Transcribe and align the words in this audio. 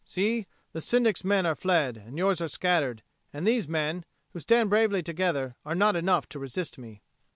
See, 0.03 0.47
the 0.73 0.81
Syndic's 0.81 1.23
men 1.23 1.45
are 1.45 1.53
fled, 1.53 1.95
and 1.95 2.17
yours 2.17 2.41
are 2.41 2.47
scattered, 2.47 3.03
and 3.31 3.45
these 3.45 3.67
men, 3.67 4.03
who 4.31 4.39
stand 4.39 4.71
bravely 4.71 5.03
together, 5.03 5.57
are 5.63 5.75
not 5.75 5.95
enough 5.95 6.27
to 6.29 6.39
resist 6.39 6.79
me." 6.79 7.03